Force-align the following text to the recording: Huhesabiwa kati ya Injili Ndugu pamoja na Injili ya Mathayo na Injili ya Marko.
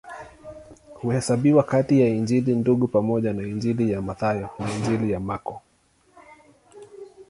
Huhesabiwa 1.01 1.63
kati 1.63 2.01
ya 2.01 2.07
Injili 2.07 2.55
Ndugu 2.55 2.87
pamoja 2.87 3.33
na 3.33 3.43
Injili 3.43 3.91
ya 3.91 4.01
Mathayo 4.01 4.49
na 4.59 4.71
Injili 4.75 5.11
ya 5.11 5.19
Marko. 5.19 5.61